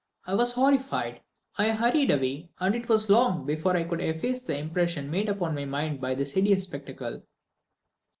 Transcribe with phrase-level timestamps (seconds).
[0.25, 1.21] I was horrified.
[1.59, 5.53] I hurried away, and it was long before I could efface the impression made upon
[5.53, 7.21] my mind by this hideous spectacle.